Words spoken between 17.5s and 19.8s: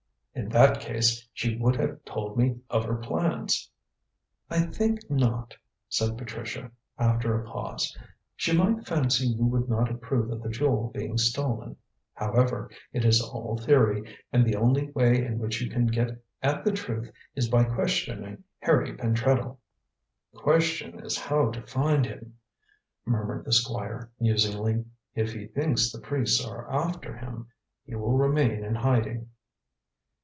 questioning Harry Pentreddle."